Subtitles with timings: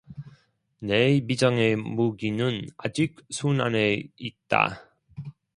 [0.79, 4.89] 내 비장의 무기는 아직 손안에 있다.